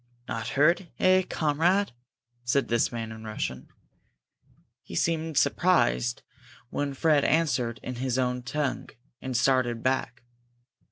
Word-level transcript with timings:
"Not 0.27 0.47
hurt, 0.57 0.87
eh, 0.97 1.21
comrade?" 1.29 1.91
said 2.43 2.69
this 2.69 2.91
man 2.91 3.11
in 3.11 3.23
Russian. 3.23 3.67
He 4.81 4.95
seemed 4.95 5.37
surprised 5.37 6.23
when 6.71 6.95
Fred 6.95 7.23
answered 7.23 7.79
in 7.83 7.97
his 7.97 8.17
own 8.17 8.41
tongue, 8.41 8.89
and 9.21 9.37
started 9.37 9.83
back. 9.83 10.23